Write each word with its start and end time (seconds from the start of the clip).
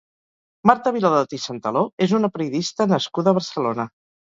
Marta 0.69 0.93
Viladot 0.95 1.35
i 1.37 1.41
Santaló 1.43 1.85
és 2.07 2.17
una 2.21 2.33
periodista 2.39 2.91
nascuda 2.95 3.35
a 3.37 3.41
Barcelona. 3.43 3.91